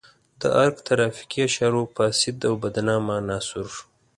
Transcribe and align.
د 0.39 0.41
ارګ 0.63 0.75
ترافیکي 0.87 1.39
اشارو 1.49 1.81
فاسد 1.95 2.37
او 2.49 2.53
بدنامه 2.63 3.11
عناصر. 3.21 3.67